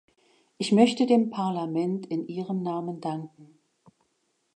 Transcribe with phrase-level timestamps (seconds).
[0.57, 3.59] Ich möchte dem Parlament in ihrem Namen danken.